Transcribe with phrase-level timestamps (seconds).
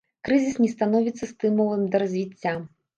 [0.29, 2.61] Крызіс не становіцца стымулам да развіцця.